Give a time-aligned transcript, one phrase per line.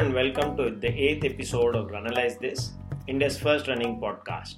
[0.00, 2.70] And welcome to the eighth episode of Runalyze This,
[3.06, 4.54] India's first running podcast.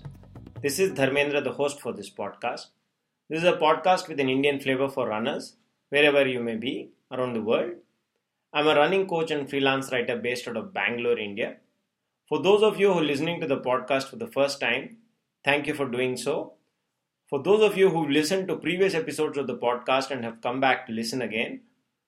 [0.63, 2.67] This is Dharmendra, the host for this podcast.
[3.29, 5.57] This is a podcast with an Indian flavor for runners,
[5.89, 7.73] wherever you may be around the world.
[8.53, 11.57] I'm a running coach and freelance writer based out of Bangalore, India.
[12.29, 14.99] For those of you who are listening to the podcast for the first time,
[15.45, 16.53] thank you for doing so.
[17.29, 20.61] For those of you who've listened to previous episodes of the podcast and have come
[20.61, 21.63] back to listen again,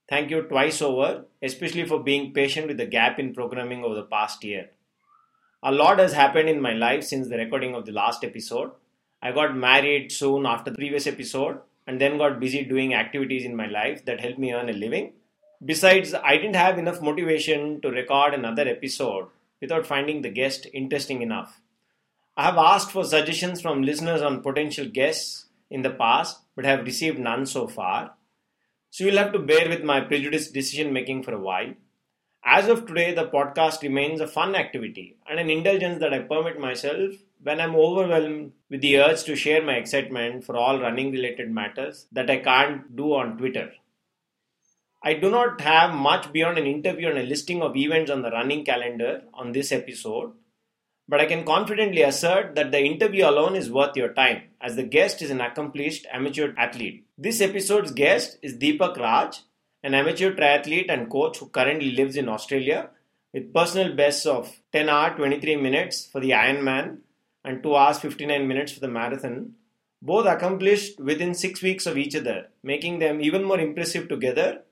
[0.09, 4.03] Thank you twice over, especially for being patient with the gap in programming over the
[4.03, 4.71] past year.
[5.63, 8.73] A lot has happened in my life since the recording of the last episode.
[9.23, 13.57] I got married soon after the previous episode and then got busy doing activities in
[13.57, 15.15] my life that helped me earn a living.
[15.65, 19.29] Besides, I didn't have enough motivation to record another episode
[19.63, 21.63] without finding the guest interesting enough.
[22.37, 26.85] I have asked for suggestions from listeners on potential guests in the past but have
[26.85, 28.13] received none so far.
[28.95, 31.75] So you'll have to bear with my prejudiced decision making for a while.
[32.45, 36.61] As of today, the podcast remains a fun activity and an indulgence that I permit
[36.61, 41.51] myself when I'm overwhelmed with the urge to share my excitement for all running related
[41.51, 43.73] matters that I can't do on Twitter.
[45.03, 48.31] I do not have much beyond an interview and a listing of events on the
[48.31, 50.35] running calendar on this episode,
[51.09, 54.83] but I can confidently assert that the interview alone is worth your time, as the
[54.83, 57.05] guest is an accomplished amateur athlete.
[57.19, 59.41] This episode's guest is Deepak Raj,
[59.83, 62.89] an amateur triathlete and coach who currently lives in Australia
[63.35, 66.99] with personal bests of 10 hours 23 minutes for the Ironman
[67.45, 69.55] and 2 hours 59 minutes for the marathon,
[70.01, 74.63] both accomplished within 6 weeks of each other, making them even more impressive together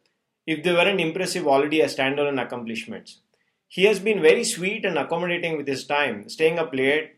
[0.46, 3.20] if they weren't impressive already as standalone accomplishments.
[3.76, 7.12] He has been very sweet and accommodating with his time, staying up late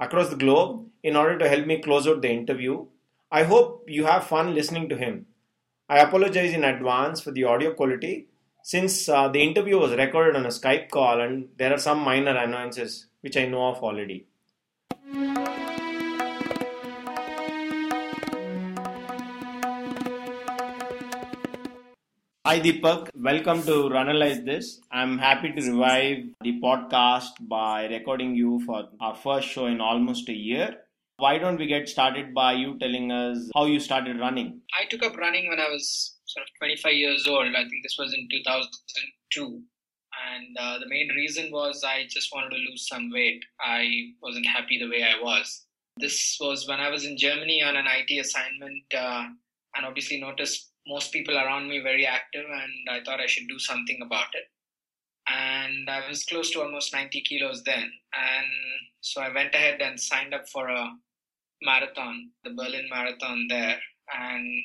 [0.00, 2.86] across the globe in order to help me close out the interview.
[3.30, 5.26] I hope you have fun listening to him.
[5.88, 8.26] I apologize in advance for the audio quality
[8.64, 12.36] since uh, the interview was recorded on a Skype call and there are some minor
[12.36, 14.26] annoyances which I know of already.
[22.52, 24.82] Hi Deepak, welcome to Runalyze This.
[24.90, 30.28] I'm happy to revive the podcast by recording you for our first show in almost
[30.28, 30.76] a year.
[31.16, 34.60] Why don't we get started by you telling us how you started running?
[34.78, 37.46] I took up running when I was sort of 25 years old.
[37.56, 39.62] I think this was in 2002.
[40.34, 43.42] And uh, the main reason was I just wanted to lose some weight.
[43.64, 43.88] I
[44.20, 45.64] wasn't happy the way I was.
[45.96, 49.24] This was when I was in Germany on an IT assignment uh,
[49.74, 53.58] and obviously noticed most people around me very active and I thought I should do
[53.58, 54.44] something about it.
[55.28, 57.90] And I was close to almost 90 kilos then.
[58.14, 58.46] And
[59.00, 60.90] so I went ahead and signed up for a
[61.62, 63.78] marathon, the Berlin Marathon there.
[64.12, 64.64] And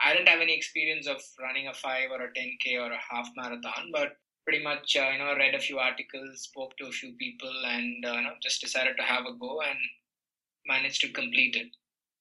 [0.00, 3.28] I didn't have any experience of running a 5 or a 10K or a half
[3.36, 7.12] marathon, but pretty much, uh, you know, read a few articles, spoke to a few
[7.14, 9.78] people, and, uh, you know, just decided to have a go and
[10.66, 11.68] managed to complete it.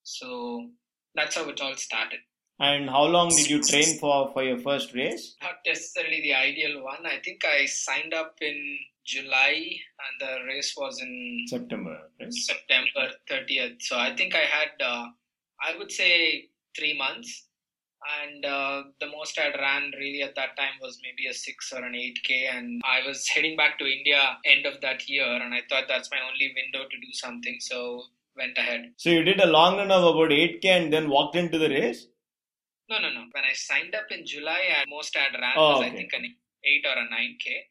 [0.03, 0.69] So
[1.15, 2.19] that's how it all started.
[2.61, 5.35] And how long did you train for for your first race?
[5.41, 7.07] Not necessarily the ideal one.
[7.07, 11.97] I think I signed up in July and the race was in September.
[12.19, 12.31] Right?
[12.31, 13.81] September 30th.
[13.81, 15.05] So I think I had, uh,
[15.59, 17.47] I would say, three months.
[18.21, 21.83] And uh, the most I'd ran really at that time was maybe a six or
[21.83, 22.55] an 8K.
[22.55, 25.25] And I was heading back to India end of that year.
[25.25, 27.57] And I thought that's my only window to do something.
[27.59, 28.03] So
[28.37, 28.93] went ahead.
[28.97, 32.07] So you did a long run of about 8K and then walked into the race?
[32.91, 33.21] No, no, no.
[33.31, 35.91] When I signed up in July, I most I'd ran Oh, was okay.
[35.91, 36.25] I think an
[36.65, 37.63] eight or a nine k.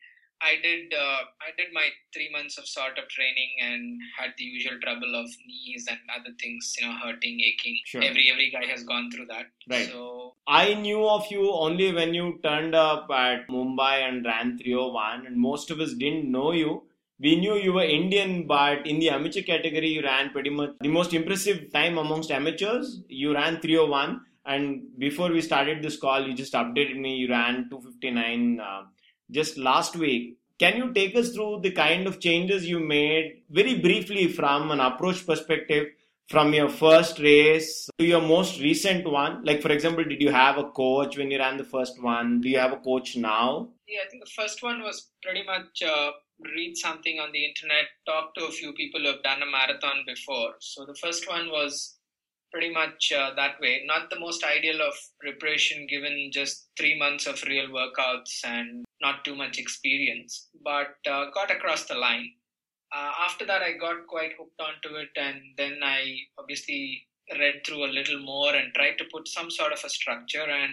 [0.42, 4.44] I did uh, I did my three months of sort of training and had the
[4.44, 7.76] usual trouble of knees and other things, you know, hurting, aching.
[7.84, 8.02] Sure.
[8.02, 9.48] Every every guy has gone through that.
[9.68, 9.88] Right.
[9.88, 15.26] So I knew of you only when you turned up at Mumbai and ran 301,
[15.26, 16.84] and most of us didn't know you.
[17.18, 20.88] We knew you were Indian, but in the amateur category, you ran pretty much the
[20.88, 23.02] most impressive time amongst amateurs.
[23.10, 27.16] You ran 301, and before we started this call, you just updated me.
[27.16, 28.82] You ran 259 uh,
[29.30, 30.38] just last week.
[30.58, 34.80] Can you take us through the kind of changes you made very briefly from an
[34.80, 35.88] approach perspective?
[36.30, 39.44] from your first race to your most recent one?
[39.44, 42.40] Like, for example, did you have a coach when you ran the first one?
[42.40, 43.70] Do you have a coach now?
[43.88, 46.12] yeah, I think the first one was pretty much uh,
[46.54, 50.04] read something on the internet, talk to a few people who have done a marathon
[50.06, 50.54] before.
[50.60, 51.98] So the first one was
[52.52, 53.82] pretty much uh, that way.
[53.86, 59.24] Not the most ideal of preparation given just three months of real workouts and not
[59.24, 62.30] too much experience, but uh, got across the line.
[62.94, 67.06] Uh, after that, I got quite hooked onto it, and then I obviously
[67.38, 70.72] read through a little more and tried to put some sort of a structure and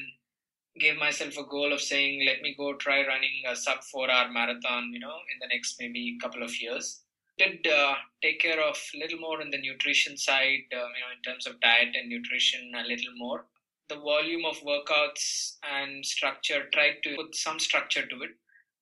[0.80, 4.32] gave myself a goal of saying, let me go try running a sub four hour
[4.32, 7.04] marathon, you know, in the next maybe couple of years.
[7.38, 11.14] Did uh, take care of a little more in the nutrition side, uh, you know,
[11.16, 13.46] in terms of diet and nutrition, a little more.
[13.90, 18.32] The volume of workouts and structure, tried to put some structure to it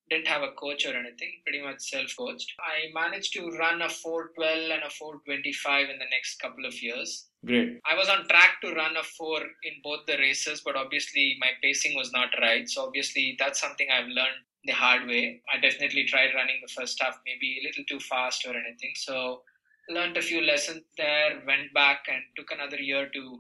[0.10, 2.54] didn't have a coach or anything, pretty much self coached.
[2.60, 7.28] I managed to run a 412 and a 425 in the next couple of years.
[7.46, 7.80] Great.
[7.90, 11.50] I was on track to run a 4 in both the races, but obviously my
[11.62, 12.70] pacing was not right.
[12.70, 15.42] So, obviously, that's something I've learned the hard way.
[15.54, 18.94] I definitely tried running the first half maybe a little too fast or anything.
[18.96, 19.42] So,
[19.90, 23.40] learned a few lessons there, went back and took another year to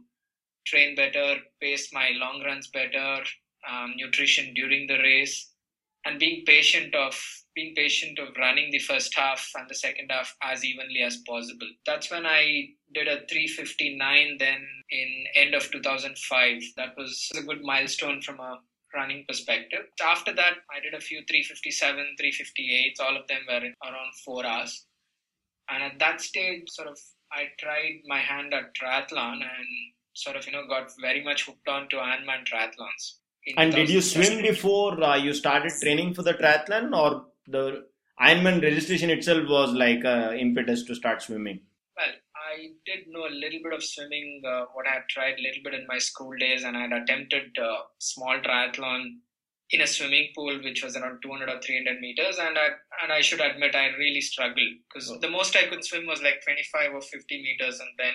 [0.66, 3.24] train better, pace my long runs better,
[3.68, 5.52] um, nutrition during the race
[6.06, 7.20] and being patient of
[7.56, 11.68] being patient of running the first half and the second half as evenly as possible.
[11.86, 16.62] That's when I did a 359 then in end of 2005.
[16.78, 18.60] That was a good milestone from a
[18.96, 19.86] running perspective.
[20.04, 22.98] After that, I did a few 357, 358.
[23.00, 24.86] All of them were around four hours.
[25.70, 26.98] And at that stage, sort of,
[27.32, 29.68] I tried my hand at triathlon and
[30.14, 33.16] sort of, you know, got very much hooked on to Ironman triathlons.
[33.58, 37.86] And did you swim before uh, you started training for the triathlon, or the
[38.20, 41.60] Ironman registration itself was like uh, impetus to start swimming?
[42.56, 44.42] I did know a little bit of swimming.
[44.48, 46.94] Uh, what I had tried a little bit in my school days, and I had
[46.94, 49.18] attempted a small triathlon
[49.72, 52.68] in a swimming pool, which was around 200 or 300 meters, and I
[53.04, 55.20] and I should admit I really struggled because oh.
[55.20, 58.14] the most I could swim was like 25 or 50 meters, and then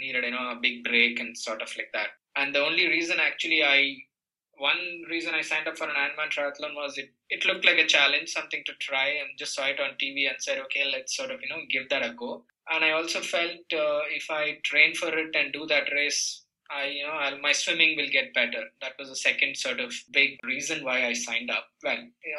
[0.00, 2.08] needed you know a big break and sort of like that.
[2.36, 3.96] And the only reason actually I
[4.58, 7.86] one reason I signed up for an Ironman triathlon was it, it looked like a
[7.86, 11.30] challenge, something to try, and just saw it on TV and said, okay, let's sort
[11.30, 12.44] of, you know, give that a go.
[12.70, 16.86] And I also felt uh, if I train for it and do that race, I,
[16.86, 18.64] you know, I'll, my swimming will get better.
[18.80, 21.66] That was the second sort of big reason why I signed up.
[21.82, 21.98] Well,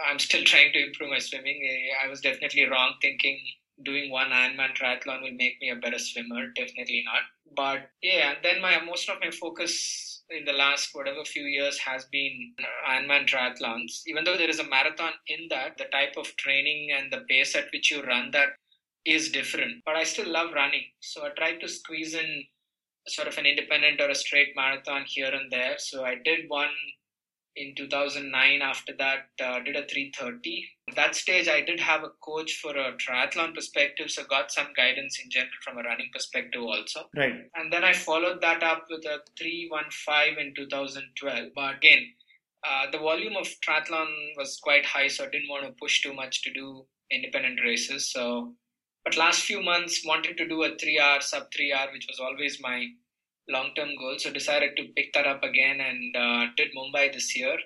[0.09, 1.67] I'm still trying to improve my swimming.
[2.03, 3.39] I was definitely wrong thinking
[3.83, 6.47] doing one Ironman triathlon will make me a better swimmer.
[6.55, 7.23] Definitely not.
[7.55, 11.77] But yeah, and then my most of my focus in the last whatever few years
[11.79, 14.01] has been uh, Ironman triathlons.
[14.07, 17.55] Even though there is a marathon in that, the type of training and the pace
[17.55, 18.49] at which you run that
[19.05, 19.83] is different.
[19.85, 22.43] But I still love running, so I try to squeeze in
[23.07, 25.75] sort of an independent or a straight marathon here and there.
[25.77, 26.73] So I did one
[27.55, 32.09] in 2009 after that uh, did a 330 at that stage i did have a
[32.21, 36.61] coach for a triathlon perspective so got some guidance in general from a running perspective
[36.61, 37.09] also.
[37.15, 37.49] Right.
[37.55, 42.03] And then i followed that up with a 315 in 2012 but again
[42.67, 44.07] uh, the volume of triathlon
[44.37, 48.11] was quite high so i didn't want to push too much to do independent races.
[48.11, 48.53] So
[49.03, 52.19] but last few months wanted to do a 3 hour sub 3 hour which was
[52.19, 52.87] always my
[53.49, 54.15] long-term goal.
[54.17, 57.57] So decided to pick that up again and uh, did Mumbai this year.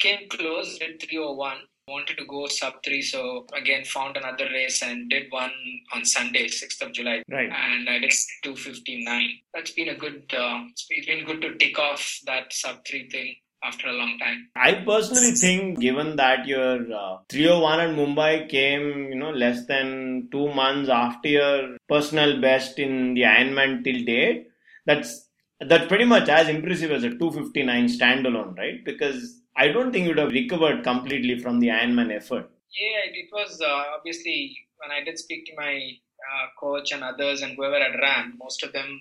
[0.00, 1.56] Came close, did 301.
[1.88, 5.52] Wanted to go sub three, so again found another race and did one
[5.94, 7.22] on Sunday, 6th of July.
[7.30, 7.48] Right.
[7.48, 9.30] And I did 259.
[9.54, 10.24] That's been a good.
[10.36, 14.48] Uh, it's been good to tick off that sub three thing after a long time.
[14.56, 20.28] I personally think, given that your uh, 301 and Mumbai came, you know, less than
[20.30, 24.48] two months after your personal best in the Ironman till date,
[24.86, 25.28] that's
[25.60, 28.84] that's pretty much as impressive as a 259 standalone, right?
[28.84, 32.50] Because I don't think you would have recovered completely from the Ironman effort.
[32.78, 35.92] Yeah, it was uh, obviously when I did speak to my
[36.32, 39.00] uh, coach and others and whoever had ran, most of them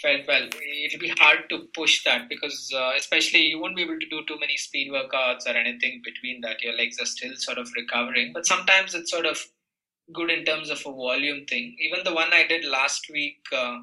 [0.00, 0.48] felt well.
[0.84, 4.22] It'll be hard to push that because, uh, especially, you won't be able to do
[4.26, 6.62] too many speed workouts or anything between that.
[6.62, 9.38] Your legs are still sort of recovering, but sometimes it's sort of
[10.12, 11.76] good in terms of a volume thing.
[11.80, 13.78] Even the one I did last week uh,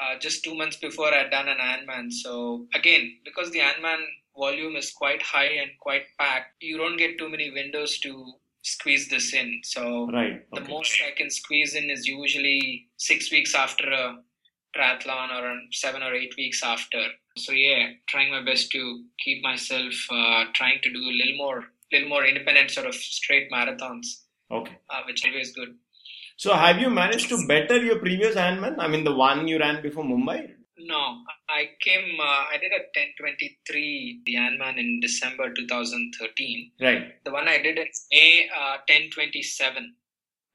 [0.00, 2.12] uh, just two months before I'd done an Ironman.
[2.12, 4.02] So again, because the Ironman
[4.36, 9.08] volume is quite high and quite packed, you don't get too many windows to squeeze
[9.08, 9.60] this in.
[9.64, 10.42] So right.
[10.52, 10.62] okay.
[10.62, 14.18] the most I can squeeze in is usually six weeks after a
[14.76, 17.02] triathlon or seven or eight weeks after.
[17.36, 21.64] So yeah, trying my best to keep myself uh, trying to do a little more,
[21.92, 24.06] little more independent sort of straight marathons.
[24.50, 24.72] Okay.
[24.90, 25.76] Uh, which is always good.
[26.42, 28.76] So have you managed to better your previous Ironman?
[28.78, 30.48] I mean, the one you ran before Mumbai?
[30.78, 31.18] No,
[31.50, 36.72] I came, uh, I did a 1023, the Ironman in December 2013.
[36.80, 37.22] Right.
[37.26, 39.94] The one I did in May, uh, 1027.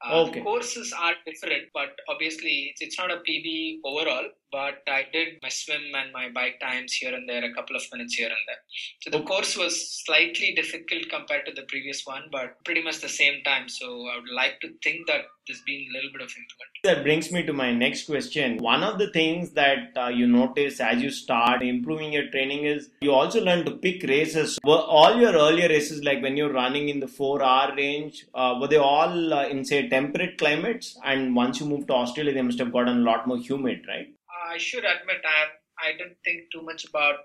[0.04, 0.42] Uh, okay.
[0.42, 4.25] courses are different, but obviously it's, it's not a PB overall,
[4.56, 7.84] but I did my swim and my bike times here and there, a couple of
[7.92, 8.62] minutes here and there.
[9.02, 9.74] So the course was
[10.06, 13.68] slightly difficult compared to the previous one, but pretty much the same time.
[13.68, 16.72] So I would like to think that there's been a little bit of improvement.
[16.86, 18.58] That brings me to my next question.
[18.58, 22.90] One of the things that uh, you notice as you start improving your training is
[23.02, 24.58] you also learn to pick races.
[24.64, 28.58] Were all your earlier races, like when you're running in the four hour range, uh,
[28.60, 30.98] were they all uh, in, say, temperate climates?
[31.04, 34.08] And once you moved to Australia, they must have gotten a lot more humid, right?
[34.56, 37.16] I should admit, I, I didn't think too much about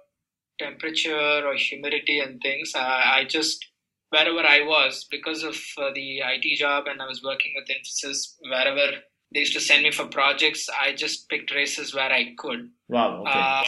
[0.58, 2.72] temperature or humidity and things.
[2.74, 3.64] I, I just
[4.10, 8.34] wherever I was because of uh, the IT job and I was working with Infosys,
[8.40, 8.98] wherever
[9.32, 12.70] they used to send me for projects, I just picked races where I could.
[12.88, 13.20] Wow.
[13.20, 13.30] Okay.
[13.32, 13.62] Uh,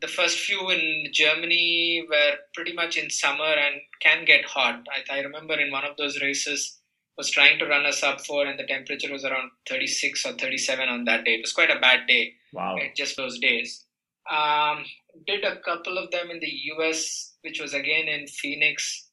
[0.00, 4.82] the first few in Germany were pretty much in summer and can get hot.
[4.90, 6.78] I, I remember in one of those races
[7.16, 10.88] was trying to run a sub four and the temperature was around 36 or 37
[10.88, 11.34] on that day.
[11.34, 12.32] It was quite a bad day.
[12.52, 12.78] Wow.
[12.96, 13.84] Just those days.
[14.30, 14.84] Um,
[15.26, 19.08] did a couple of them in the US, which was again in Phoenix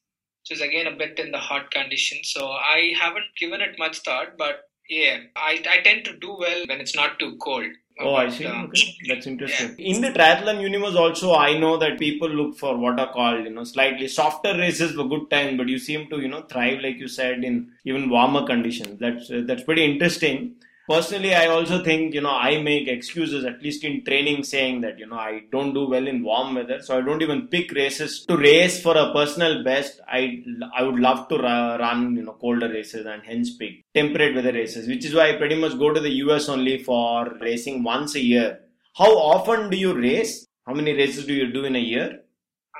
[0.50, 2.18] which is again a bit in the hot condition.
[2.24, 6.64] So I haven't given it much thought, but yeah, I, I tend to do well
[6.66, 7.66] when it's not too cold.
[7.98, 8.46] Oh, I see.
[8.46, 8.96] Um, okay.
[9.08, 9.74] That's interesting.
[9.78, 9.94] Yeah.
[9.94, 13.50] In the triathlon universe, also, I know that people look for what are called, you
[13.50, 16.96] know, slightly softer races for good time, but you seem to, you know, thrive, like
[16.96, 18.98] you said, in even warmer conditions.
[18.98, 20.56] That's uh, that's pretty interesting
[20.88, 24.98] personally i also think you know i make excuses at least in training saying that
[24.98, 28.24] you know i don't do well in warm weather so i don't even pick races
[28.26, 30.42] to race for a personal best i
[30.76, 34.88] i would love to run you know colder races and hence pick temperate weather races
[34.88, 38.24] which is why i pretty much go to the us only for racing once a
[38.32, 38.60] year
[38.94, 42.20] how often do you race how many races do you do in a year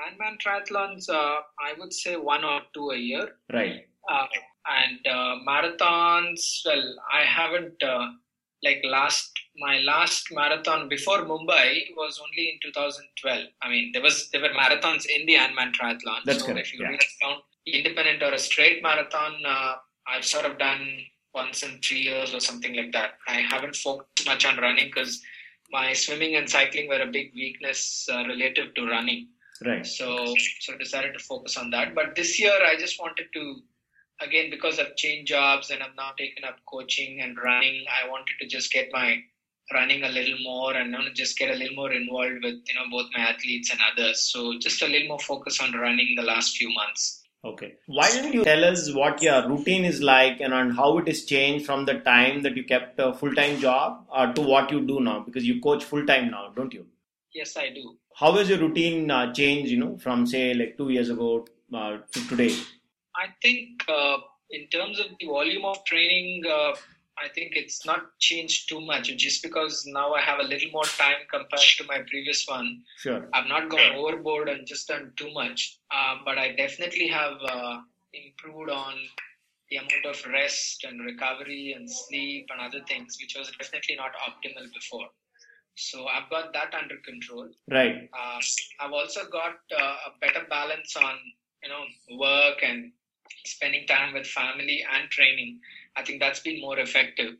[0.00, 3.36] Ironman triathlons, uh, I would say one or two a year.
[3.52, 3.86] Right.
[4.10, 4.26] Uh,
[4.66, 8.08] and uh, marathons well i haven't uh,
[8.62, 14.28] like last my last marathon before mumbai was only in 2012 i mean there was
[14.30, 16.20] there were marathons in the Ironman triathlon.
[16.24, 16.88] That's so correct if you yeah.
[16.88, 19.74] really count independent or a straight marathon uh,
[20.08, 20.84] i've sort of done
[21.34, 23.12] once in three years or something like that.
[23.28, 25.22] I haven't focused much on running because
[25.70, 29.28] my swimming and cycling were a big weakness uh, relative to running.
[29.64, 29.86] Right.
[29.86, 31.94] So so decided to focus on that.
[31.94, 33.56] But this year i just wanted to
[34.20, 38.34] again because I've changed jobs and I've now taken up coaching and running, I wanted
[38.40, 39.22] to just get my
[39.72, 43.06] running a little more and just get a little more involved with you know both
[43.16, 44.22] my athletes and others.
[44.22, 47.22] So just a little more focus on running the last few months.
[47.42, 47.74] Okay.
[47.86, 51.24] Why don't you tell us what your routine is like and on how it has
[51.24, 54.86] changed from the time that you kept a full time job uh, to what you
[54.86, 55.20] do now?
[55.20, 56.86] Because you coach full time now, don't you?
[57.32, 57.96] Yes, I do.
[58.14, 61.98] How has your routine uh, changed, you know, from say like two years ago uh,
[62.12, 62.54] to today?
[63.16, 64.18] I think uh,
[64.50, 66.74] in terms of the volume of training, uh,
[67.18, 69.14] I think it's not changed too much.
[69.16, 72.82] Just because now I have a little more time compared to my previous one.
[72.98, 73.28] Sure.
[73.34, 75.78] I've not gone overboard and just done too much.
[75.90, 77.80] Uh, but I definitely have uh,
[78.14, 78.94] improved on
[79.68, 84.12] the amount of rest and recovery and sleep and other things, which was definitely not
[84.26, 85.06] optimal before.
[85.76, 87.48] So I've got that under control.
[87.70, 88.08] Right.
[88.12, 88.40] Uh,
[88.80, 91.14] I've also got uh, a better balance on
[91.62, 92.92] you know work and
[93.46, 95.60] spending time with family and training,
[95.96, 97.34] I think that's been more effective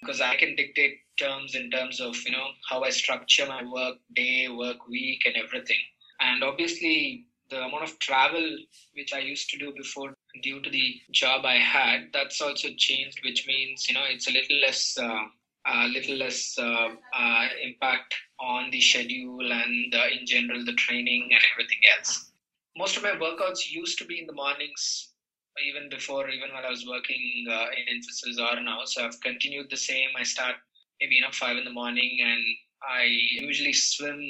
[0.00, 3.96] because I can dictate terms in terms of you know how I structure my work
[4.14, 5.80] day, work week, and everything.
[6.20, 8.56] And obviously, the amount of travel
[8.94, 13.20] which I used to do before due to the job I had, that's also changed,
[13.24, 14.96] which means you know it's a little less.
[14.98, 15.24] Uh,
[15.66, 21.40] a little less uh, uh, impact on the schedule and in general the training and
[21.54, 22.30] everything else.
[22.76, 25.13] Most of my workouts used to be in the mornings
[25.62, 28.80] even before, even while I was working uh, in Infosys or now.
[28.84, 30.08] So I've continued the same.
[30.18, 30.56] I start
[31.00, 32.42] maybe you know five in the morning, and
[32.82, 34.20] I usually swim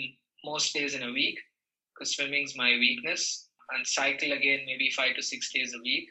[0.45, 1.39] most days in a week
[1.95, 6.09] because swimming is my weakness, and cycle again maybe five to six days a week.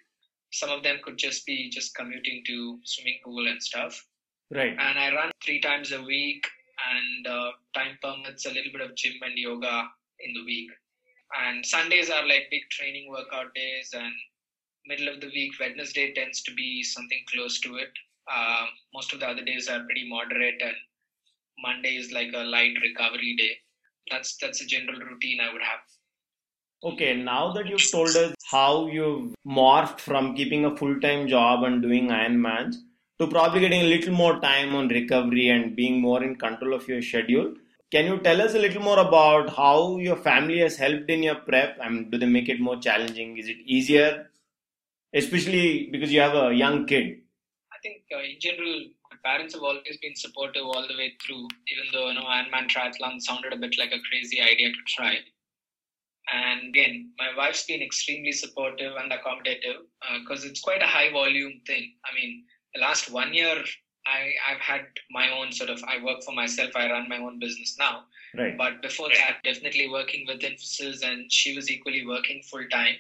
[0.52, 4.06] Some of them could just be just commuting to swimming pool and stuff.
[4.52, 4.76] Right.
[4.78, 6.46] And I run three times a week,
[6.92, 9.86] and uh, time permits a little bit of gym and yoga
[10.20, 10.70] in the week.
[11.42, 14.14] And Sundays are like big training workout days, and
[14.88, 17.92] middle of the week, Wednesday tends to be something close to it.
[18.32, 20.76] Uh, most of the other days are pretty moderate, and
[21.60, 23.58] Monday is like a light recovery day.
[24.12, 25.80] That's that's a general routine I would have.
[26.84, 31.64] Okay, now that you've told us how you've morphed from keeping a full time job
[31.64, 32.76] and doing Ironmans
[33.20, 36.88] to probably getting a little more time on recovery and being more in control of
[36.88, 37.54] your schedule,
[37.92, 41.36] can you tell us a little more about how your family has helped in your
[41.36, 41.78] prep?
[41.82, 43.38] I mean, do they make it more challenging?
[43.38, 44.30] Is it easier
[45.14, 47.20] especially because you have a young kid?
[47.72, 51.48] I think uh, in general, my parents have always been supportive all the way through,
[51.68, 55.18] even though you know Ironman triathlon sounded a bit like a crazy idea to try.
[56.34, 59.84] And again, my wife's been extremely supportive and accommodative
[60.22, 61.94] because uh, it's quite a high volume thing.
[62.06, 63.62] I mean, the last one year,
[64.06, 67.40] I, I've had my own sort of, I work for myself, I run my own
[67.40, 68.06] business now.
[68.36, 68.58] Right.
[68.58, 72.96] But before that, definitely working with Infosys, and she was equally working full time.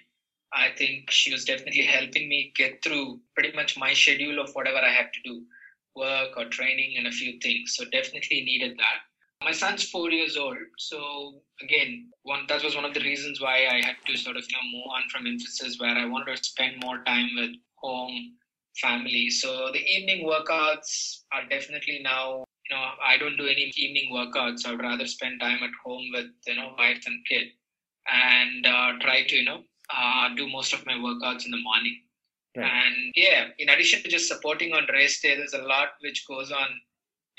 [0.55, 4.77] I think she was definitely helping me get through pretty much my schedule of whatever
[4.77, 5.43] I had to do,
[5.95, 7.75] work or training and a few things.
[7.75, 8.99] So definitely needed that.
[9.43, 13.67] My son's four years old, so again, one that was one of the reasons why
[13.67, 16.43] I had to sort of you know move on from Infosys where I wanted to
[16.43, 18.37] spend more time with home,
[18.79, 19.29] family.
[19.29, 22.45] So the evening workouts are definitely now.
[22.69, 24.65] You know, I don't do any evening workouts.
[24.65, 27.47] I would rather spend time at home with you know wife and kid,
[28.07, 32.01] and uh, try to you know uh, do most of my workouts in the morning.
[32.55, 32.69] Right.
[32.69, 36.51] And yeah, in addition to just supporting on race day, there's a lot which goes
[36.51, 36.67] on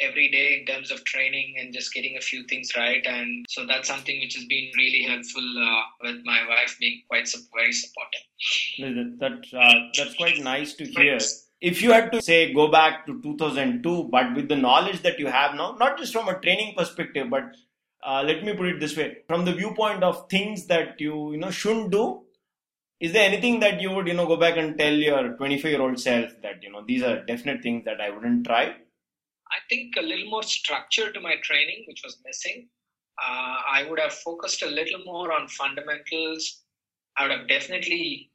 [0.01, 3.05] every day in terms of training and just getting a few things right.
[3.07, 7.33] And so that's something which has been really helpful uh, with my wife being quite
[7.55, 9.19] very supportive.
[9.21, 11.19] That, uh, that's quite nice to hear.
[11.61, 15.29] If you had to say go back to 2002, but with the knowledge that you
[15.29, 17.45] have now, not just from a training perspective, but
[18.05, 21.39] uh, let me put it this way: from the viewpoint of things that you you
[21.39, 22.24] know shouldn't do,
[23.01, 25.83] is there anything that you would you know go back and tell your 25 year
[25.83, 28.65] old self that you know these are definite things that I wouldn't try?
[29.55, 32.69] I think a little more structure to my training, which was missing.
[33.23, 36.63] Uh, I would have focused a little more on fundamentals.
[37.17, 38.33] I would have definitely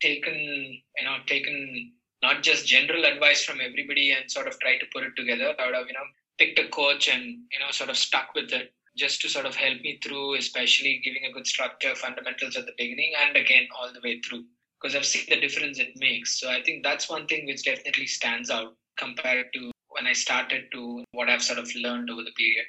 [0.00, 4.86] taken, you know, taken not just general advice from everybody and sort of tried to
[4.92, 5.54] put it together.
[5.58, 6.06] I would have, you know,
[6.38, 9.54] picked a coach and, you know, sort of stuck with it just to sort of
[9.54, 13.92] help me through, especially giving a good structure, fundamentals at the beginning and again all
[13.92, 14.44] the way through.
[14.80, 16.40] Because I've seen the difference it makes.
[16.40, 20.64] So I think that's one thing which definitely stands out compared to when I started
[20.72, 22.66] to what I've sort of learned over the period.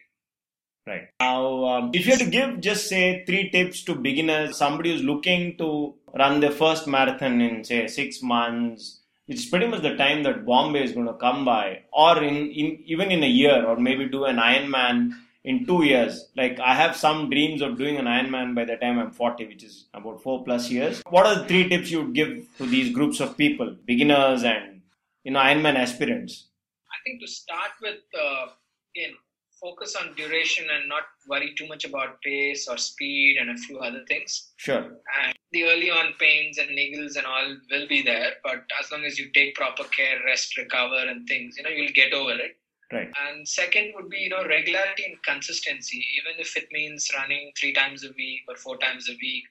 [0.85, 1.07] Right.
[1.19, 5.03] Now, um, if you had to give just say three tips to beginners, somebody who's
[5.03, 10.23] looking to run their first marathon in say six months, it's pretty much the time
[10.23, 13.77] that Bombay is going to come by, or in, in even in a year, or
[13.77, 15.11] maybe do an Ironman
[15.43, 16.29] in two years.
[16.35, 19.63] Like I have some dreams of doing an Ironman by the time I'm 40, which
[19.63, 21.01] is about four plus years.
[21.09, 24.81] What are the three tips you would give to these groups of people, beginners and
[25.23, 26.47] you know Ironman aspirants?
[26.91, 28.47] I think to start with, uh,
[28.95, 29.15] again,
[29.61, 33.77] focus on duration and not worry too much about pace or speed and a few
[33.79, 34.51] other things.
[34.57, 34.83] Sure.
[35.23, 39.03] And the early on pains and niggles and all will be there, but as long
[39.03, 42.57] as you take proper care, rest, recover, and things, you know, you'll get over it.
[42.91, 43.09] Right.
[43.29, 47.73] And second would be, you know, regularity and consistency, even if it means running three
[47.73, 49.45] times a week or four times a week.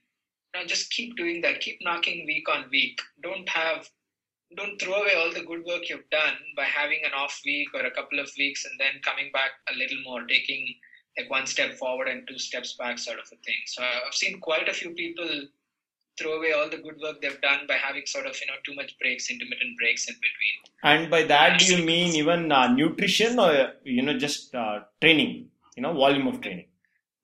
[0.54, 1.60] You know, just keep doing that.
[1.60, 3.00] Keep knocking week on week.
[3.22, 3.88] Don't have
[4.56, 7.86] don't throw away all the good work you've done by having an off week or
[7.86, 10.74] a couple of weeks and then coming back a little more, taking
[11.16, 13.62] like one step forward and two steps back, sort of a thing.
[13.66, 15.46] So I've seen quite a few people
[16.18, 18.74] throw away all the good work they've done by having sort of you know too
[18.74, 20.56] much breaks, intermittent breaks in between.
[20.82, 25.50] And by that, do you mean even uh, nutrition or you know just uh, training?
[25.76, 26.66] You know, volume of training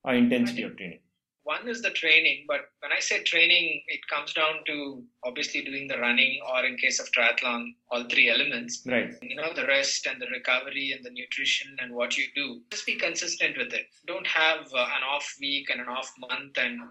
[0.03, 0.99] or intensity of training
[1.47, 5.87] one is the training, but when I say training, it comes down to obviously doing
[5.87, 8.83] the running or in case of triathlon, all three elements.
[8.85, 9.15] Right.
[9.21, 12.59] You know, the rest and the recovery and the nutrition and what you do.
[12.69, 13.85] Just be consistent with it.
[14.05, 16.81] Don't have uh, an off week and an off month and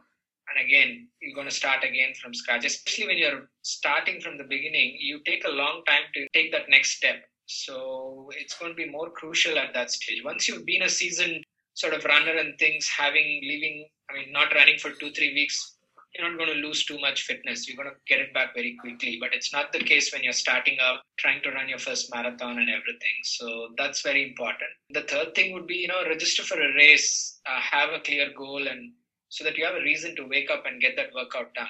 [0.49, 4.45] and again you're going to start again from scratch especially when you're starting from the
[4.45, 8.77] beginning you take a long time to take that next step so it's going to
[8.77, 12.59] be more crucial at that stage once you've been a seasoned sort of runner and
[12.59, 15.77] things having leaving I mean, not running for two, three weeks,
[16.15, 17.69] you're not going to lose too much fitness.
[17.69, 19.19] You're going to get it back very quickly.
[19.21, 22.59] But it's not the case when you're starting out, trying to run your first marathon
[22.59, 23.17] and everything.
[23.25, 24.71] So that's very important.
[24.91, 28.33] The third thing would be, you know, register for a race, uh, have a clear
[28.37, 28.93] goal, and
[29.29, 31.67] so that you have a reason to wake up and get that workout done.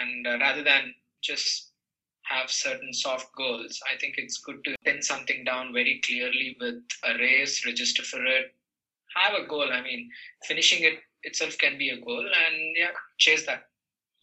[0.00, 1.72] And uh, rather than just
[2.24, 6.82] have certain soft goals, I think it's good to pin something down very clearly with
[7.04, 8.54] a race, register for it,
[9.16, 9.68] have a goal.
[9.72, 10.08] I mean,
[10.46, 13.64] finishing it itself can be a goal and yeah chase that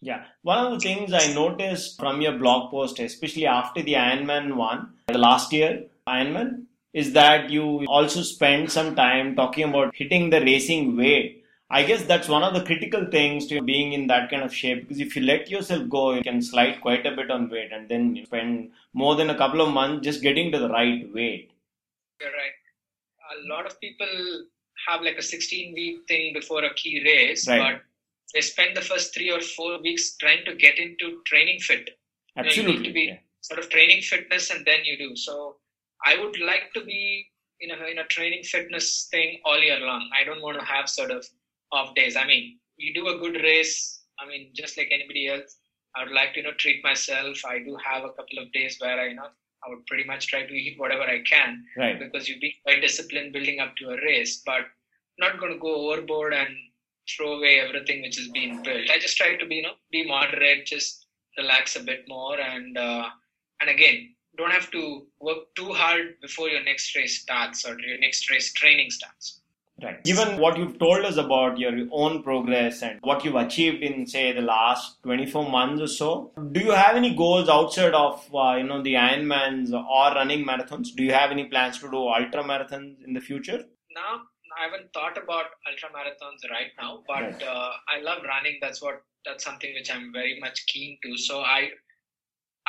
[0.02, 4.56] yeah one of the things i noticed from your blog post especially after the ironman
[4.56, 10.30] one the last year ironman is that you also spend some time talking about hitting
[10.30, 14.30] the racing weight i guess that's one of the critical things to being in that
[14.30, 17.30] kind of shape because if you let yourself go you can slide quite a bit
[17.30, 20.60] on weight and then you spend more than a couple of months just getting to
[20.60, 21.51] the right weight
[22.21, 22.58] you're right
[23.36, 24.08] a lot of people
[24.88, 27.75] have like a 16 week thing before a key race, right.
[27.75, 27.82] but
[28.34, 31.89] they spend the first three or four weeks trying to get into training fit.
[32.38, 32.62] Absolutely.
[32.62, 33.17] You, know, you need to be yeah.
[33.41, 35.15] sort of training fitness and then you do.
[35.15, 35.58] So
[36.06, 37.25] I would like to be
[37.60, 40.10] in a in a training fitness thing all year long.
[40.19, 41.27] I don't want to have sort of
[41.71, 42.15] off days.
[42.15, 44.01] I mean, you do a good race.
[44.19, 45.58] I mean, just like anybody else,
[45.95, 47.38] I would like to you know treat myself.
[47.45, 49.27] I do have a couple of days where I you know
[49.65, 51.99] I would pretty much try to eat whatever I can right.
[51.99, 54.65] because you've been quite disciplined building up to a race, but
[55.17, 56.49] not going to go overboard and
[57.10, 58.89] throw away everything which has been built.
[58.91, 62.77] I just try to be you know be moderate, just relax a bit more, and
[62.77, 63.10] uh,
[63.62, 67.97] and again don't have to work too hard before your next race starts or your
[67.99, 69.41] next race training starts.
[69.82, 70.04] Right.
[70.04, 74.32] Given what you've told us about your own progress and what you've achieved in, say,
[74.32, 78.63] the last 24 months or so, do you have any goals outside of, uh, you
[78.63, 80.96] know, the Ironmans or running marathons?
[80.96, 83.66] Do you have any plans to do ultra marathons in the future?
[83.94, 84.22] Now,
[84.58, 88.58] I haven't thought about ultra marathons right now, but uh, I love running.
[88.60, 91.18] That's what that's something which I'm very much keen to.
[91.18, 91.70] So I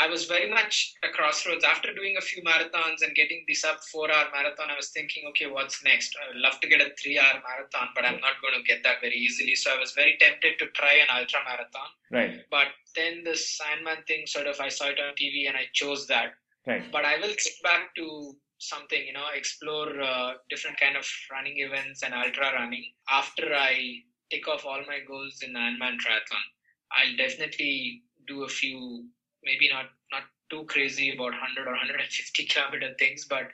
[0.00, 3.80] I was very much a crossroads after doing a few marathons and getting the sub
[3.90, 4.70] four hour marathon.
[4.70, 6.14] I was thinking, okay, what's next?
[6.22, 8.84] I would love to get a three hour marathon, but I'm not going to get
[8.84, 9.56] that very easily.
[9.56, 11.90] So I was very tempted to try an ultra marathon.
[12.12, 12.44] Right.
[12.50, 16.06] But then the Ironman thing, sort of, I saw it on TV and I chose
[16.06, 16.34] that.
[16.66, 16.84] Right.
[16.92, 21.58] But I will get back to something, you know, explore uh, different kind of running
[21.58, 26.46] events and ultra running after I tick off all my goals in the Ironman triathlon.
[26.92, 29.06] I'll definitely do a few
[29.44, 33.48] maybe not not too crazy about 100 or 150 kilometer things but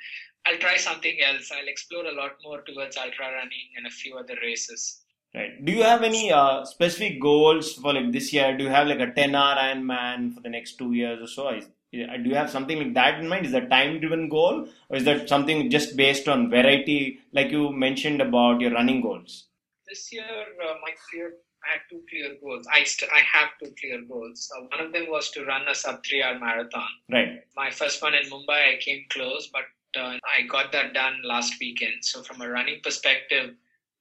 [0.47, 1.51] i'll try something else.
[1.51, 5.01] I'll explore a lot more towards ultra running and a few other races.
[5.35, 5.64] Right.
[5.64, 8.57] Do you have any uh, specific goals for like this year?
[8.57, 11.61] Do you have like a 10 hour ironman for the next two years or so?
[11.92, 13.47] Do you have something like that in mind?
[13.47, 17.73] Is that time driven goal or is that something just based on variety like you
[17.73, 19.47] mentioned about your running goals?
[19.88, 22.66] This year uh, my clear I had two clear goals.
[22.72, 24.50] I st- I have two clear goals.
[24.55, 26.88] Uh, one of them was to run a sub three hour marathon.
[27.11, 27.40] Right.
[27.57, 29.64] My first one in Mumbai, I came close, but
[30.00, 32.03] uh, I got that done last weekend.
[32.05, 33.55] So from a running perspective,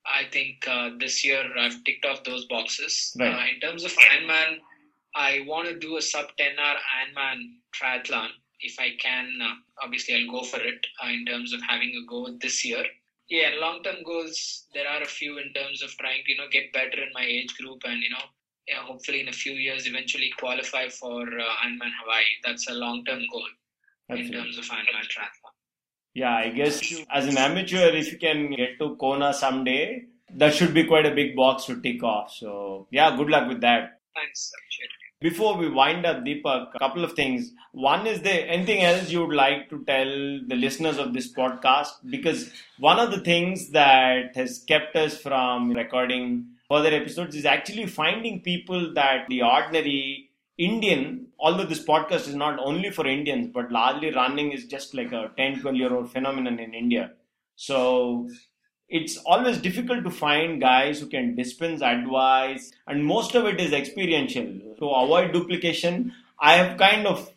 [0.06, 3.16] I think uh, this year I've ticked off those boxes.
[3.20, 3.34] Right.
[3.34, 4.58] Uh, in terms of Ironman,
[5.16, 7.38] I want to do a sub 10 hour Ironman
[7.74, 8.30] triathlon.
[8.60, 12.10] If I can, uh, obviously I'll go for it uh, in terms of having a
[12.10, 12.84] go this year
[13.30, 16.38] yeah, and long term goals, there are a few in terms of trying to, you
[16.38, 18.26] know, get better in my age group and, you know,
[18.68, 22.24] yeah, hopefully in a few years eventually qualify for uh, Ironman Hawaii.
[22.44, 23.48] That's a long term goal
[24.10, 24.38] Absolutely.
[24.38, 25.54] in terms of Ironman triathlon.
[26.14, 26.82] Yeah, I guess
[27.12, 30.04] as an amateur, if you can get to Kona someday,
[30.36, 32.32] that should be quite a big box to tick off.
[32.34, 34.00] So, yeah, good luck with that.
[34.14, 35.03] Thanks, appreciate it.
[35.24, 37.54] Before we wind up, Deepak, a couple of things.
[37.72, 41.92] One is there anything else you would like to tell the listeners of this podcast?
[42.10, 47.86] Because one of the things that has kept us from recording further episodes is actually
[47.86, 53.72] finding people that the ordinary Indian, although this podcast is not only for Indians, but
[53.72, 57.14] largely running is just like a 10, 12 year old phenomenon in India.
[57.56, 58.28] So
[58.90, 63.74] it's always difficult to find guys who can dispense advice and most of it is
[63.74, 64.46] experiential.
[64.80, 66.14] To avoid duplication.
[66.40, 67.32] I have kind of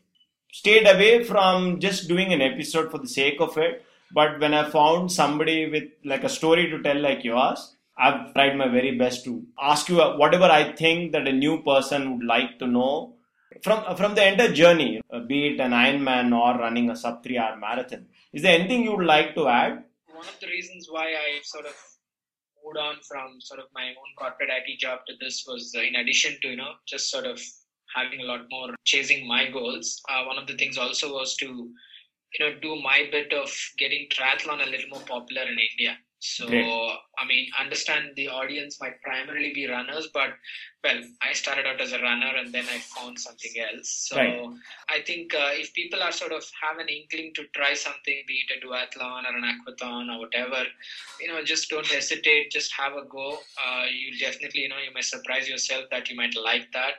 [0.52, 4.68] stayed away from just doing an episode for the sake of it but when i
[4.70, 9.24] found somebody with like a story to tell like yours i've tried my very best
[9.24, 13.12] to ask you whatever i think that a new person would like to know
[13.62, 17.56] from from the entire journey be it an ironman or running a sub 3 hour
[17.56, 18.06] marathon.
[18.32, 19.84] Is there anything you would like to add
[20.16, 21.76] one of the reasons why I sort of
[22.64, 25.96] moved on from sort of my own corporate IT job to this was uh, in
[25.96, 27.40] addition to you know just sort of
[27.94, 30.02] having a lot more chasing my goals.
[30.08, 34.08] Uh, one of the things also was to you know do my bit of getting
[34.10, 35.96] triathlon a little more popular in India.
[36.18, 36.64] So, Great.
[37.18, 40.30] I mean, understand the audience might primarily be runners, but
[40.82, 44.08] well, I started out as a runner and then I found something else.
[44.08, 44.48] So, right.
[44.88, 48.44] I think uh, if people are sort of have an inkling to try something, be
[48.48, 50.64] it a duathlon or an aquathon or whatever,
[51.20, 53.38] you know, just don't hesitate, just have a go.
[53.66, 56.94] Uh, you definitely, you know, you may surprise yourself that you might like that.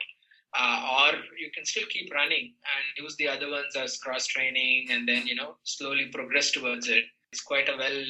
[0.58, 4.86] Uh, or you can still keep running and use the other ones as cross training
[4.90, 8.02] and then you know slowly progress towards it it's quite a well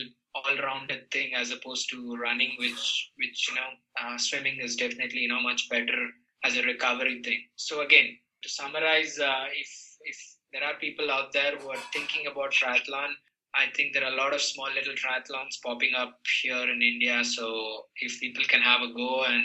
[0.45, 3.71] all-rounded thing as opposed to running, which which you know
[4.01, 6.01] uh, swimming is definitely you know much better
[6.45, 7.41] as a recovery thing.
[7.57, 9.71] So again, to summarize, uh, if
[10.03, 10.19] if
[10.53, 13.11] there are people out there who are thinking about triathlon,
[13.55, 17.25] I think there are a lot of small little triathlons popping up here in India.
[17.25, 19.45] So if people can have a go and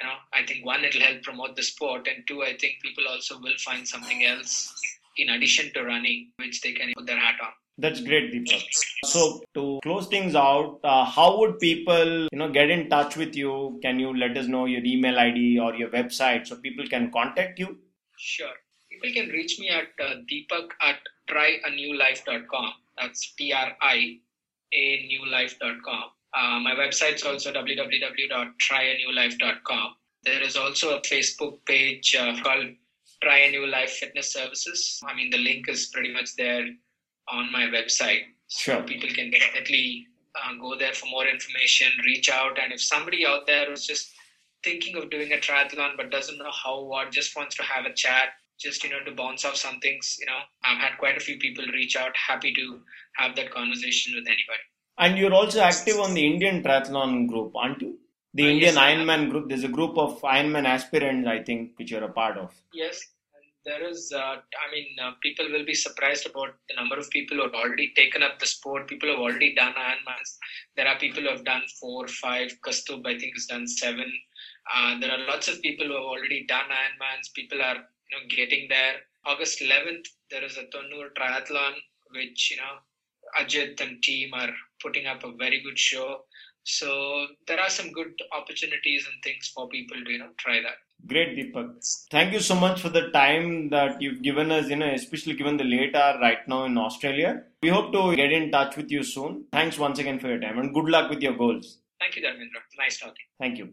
[0.00, 3.04] you know, I think one it'll help promote the sport, and two, I think people
[3.08, 4.72] also will find something else
[5.16, 7.52] in addition to running, which they can put their hat on.
[7.78, 8.64] That's great, Deepak.
[9.06, 13.34] So to close things out, uh, how would people, you know, get in touch with
[13.34, 13.80] you?
[13.82, 17.58] Can you let us know your email ID or your website so people can contact
[17.58, 17.78] you?
[18.18, 18.52] Sure.
[18.90, 22.72] People can reach me at uh, deepak at tryanewlife.com.
[22.98, 24.18] That's T R I
[24.74, 26.04] A newlife.com.
[26.34, 29.94] Uh, my website is also www.tryanewlife.com.
[30.24, 32.68] There is also a Facebook page uh, called
[33.22, 35.00] Try a New Life Fitness Services.
[35.06, 36.68] I mean, the link is pretty much there
[37.28, 38.22] on my website.
[38.48, 38.82] So Sure.
[38.82, 42.58] people can definitely uh, go there for more information, reach out.
[42.62, 44.12] And if somebody out there who's just
[44.62, 47.92] thinking of doing a triathlon but doesn't know how or just wants to have a
[47.92, 48.30] chat,
[48.60, 51.38] just, you know, to bounce off some things, you know, I've had quite a few
[51.38, 52.16] people reach out.
[52.16, 52.80] Happy to
[53.16, 54.62] have that conversation with anybody.
[54.98, 57.98] And you're also active on the Indian Triathlon group, aren't you?
[58.34, 59.48] The Uh, Indian yes, Ironman group.
[59.48, 62.54] There's a group of Ironman aspirants, I think, which you're a part of.
[62.72, 63.00] Yes,
[63.64, 64.12] there is.
[64.14, 67.54] Uh, I mean, uh, people will be surprised about the number of people who have
[67.54, 68.88] already taken up the sport.
[68.88, 70.36] People have already done Ironmans.
[70.76, 72.52] There are people who have done four, five.
[72.64, 74.12] Kaustubh, I think, has done seven.
[74.74, 77.32] Uh, there are lots of people who have already done Ironmans.
[77.34, 78.96] People are, you know, getting there.
[79.24, 81.74] August 11th, there is a Tonnur Triathlon,
[82.10, 82.78] which you know,
[83.40, 84.50] Ajit and team are
[84.82, 86.22] putting up a very good show.
[86.64, 90.78] So there are some good opportunities and things for people to you know try that.
[91.06, 92.06] Great, Deepak.
[92.10, 95.56] Thank you so much for the time that you've given us, you know, especially given
[95.56, 97.42] the late hour right now in Australia.
[97.62, 99.44] We hope to get in touch with you soon.
[99.52, 101.78] Thanks once again for your time and good luck with your goals.
[101.98, 102.62] Thank you, Dharmendra.
[102.78, 103.26] Nice talking.
[103.38, 103.70] Thank you.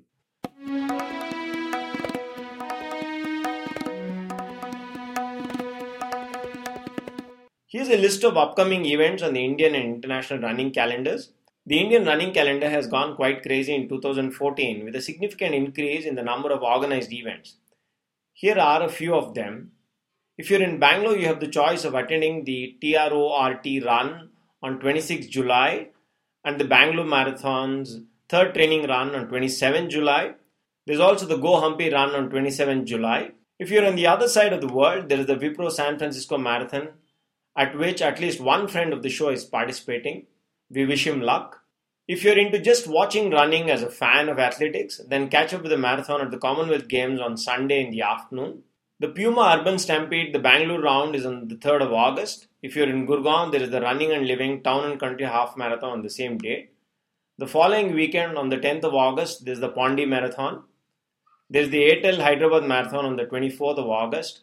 [7.68, 11.32] Here's a list of upcoming events on the Indian and international running calendars.
[11.70, 16.16] The Indian running calendar has gone quite crazy in 2014 with a significant increase in
[16.16, 17.58] the number of organized events.
[18.34, 19.74] Here are a few of them.
[20.36, 24.30] If you're in Bangalore, you have the choice of attending the TRORT run
[24.64, 25.90] on 26 July
[26.44, 30.34] and the Bangalore Marathon's third training run on 27 July.
[30.88, 33.34] There's also the Go Hampi run on 27 July.
[33.60, 36.40] If you're on the other side of the world, there is the Wipro San Francisco
[36.40, 36.94] Marathon,
[37.56, 40.26] at which at least one friend of the show is participating.
[40.72, 41.58] We wish him luck.
[42.10, 45.70] If you're into just watching running as a fan of athletics, then catch up with
[45.70, 48.64] the marathon at the Commonwealth Games on Sunday in the afternoon.
[49.00, 52.48] The Puma Urban Stampede, the Bangalore round, is on the 3rd of August.
[52.64, 55.92] If you're in Gurgaon, there is the Running and Living Town and Country Half Marathon
[55.92, 56.70] on the same day.
[57.38, 60.64] The following weekend, on the 10th of August, there's the Pondi Marathon.
[61.48, 64.42] There's the Airtel Hyderabad Marathon on the 24th of August.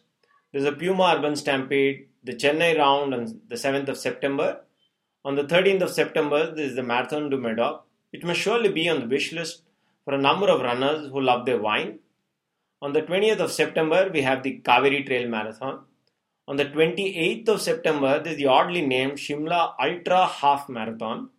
[0.53, 4.61] There's a Puma Urban Stampede, the Chennai round on the 7th of September.
[5.25, 8.87] On the 13th of September, there is the Marathon du Medoc, which must surely be
[8.87, 9.63] on the wish list
[10.05, 11.99] for a number of runners who love their wine.
[12.81, 15.81] On the 20th of September, we have the Kaveri Trail Marathon.
[16.47, 21.29] On the 28th of September, there is the oddly named Shimla Ultra Half Marathon.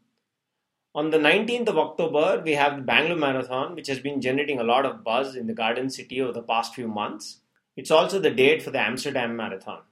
[0.94, 4.64] On the 19th of October, we have the Bangalore Marathon, which has been generating a
[4.64, 7.38] lot of buzz in the Garden City over the past few months.
[7.76, 9.82] It's also the date for the Amsterdam Marathon.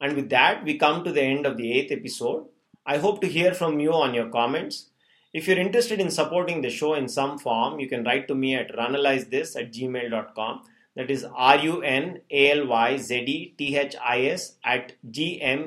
[0.00, 2.46] And with that, we come to the end of the eighth episode.
[2.88, 4.86] I hope to hear from you on your comments.
[5.34, 8.54] If you're interested in supporting the show in some form, you can write to me
[8.54, 10.62] at runalyzethis at gmail.com.
[10.96, 14.94] That is R U N A L Y Z E T H I S at
[15.06, 15.60] gmail.com.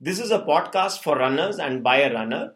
[0.00, 2.54] This is a podcast for runners and by a runner.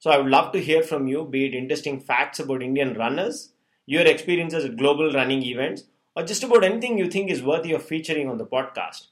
[0.00, 3.52] So I would love to hear from you, be it interesting facts about Indian runners,
[3.86, 5.84] your experiences at global running events,
[6.16, 9.06] or just about anything you think is worthy of featuring on the podcast.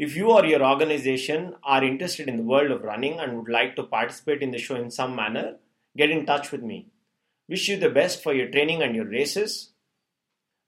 [0.00, 3.76] If you or your organization are interested in the world of running and would like
[3.76, 5.56] to participate in the show in some manner,
[5.94, 6.86] get in touch with me.
[7.50, 9.72] Wish you the best for your training and your races.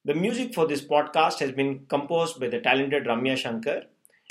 [0.04, 3.84] The music for this podcast has been composed by the talented Ramya Shankar.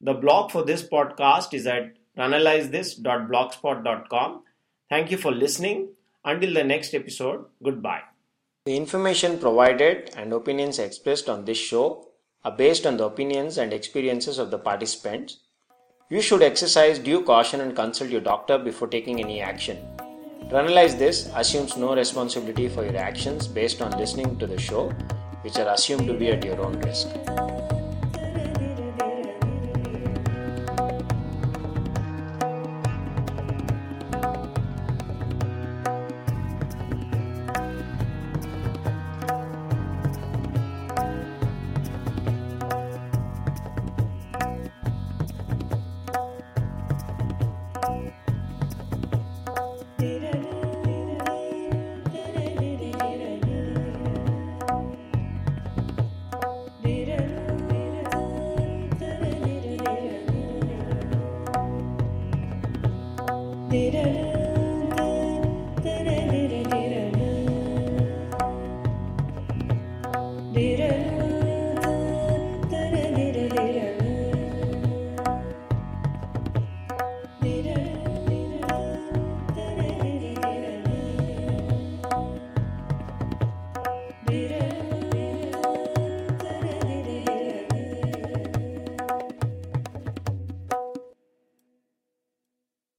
[0.00, 4.42] The blog for this podcast is at runalyzethis.blogspot.com.
[4.90, 5.90] Thank you for listening.
[6.24, 8.02] Until the next episode, goodbye.
[8.64, 12.08] The information provided and opinions expressed on this show
[12.44, 15.40] are based on the opinions and experiences of the participants.
[16.10, 19.78] You should exercise due caution and consult your doctor before taking any action.
[20.50, 24.88] Runalyze this assumes no responsibility for your actions based on listening to the show,
[25.42, 27.08] which are assumed to be at your own risk.